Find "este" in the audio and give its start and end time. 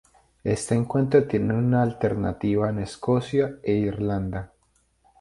0.43-0.73